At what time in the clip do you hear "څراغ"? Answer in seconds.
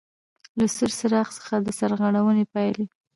0.99-1.27